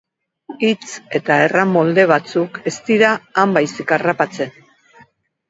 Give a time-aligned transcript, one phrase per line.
[0.67, 0.87] Hitz
[1.19, 3.13] eta erran molde batzuk ez dira
[3.43, 4.59] han baizik harrapatzen.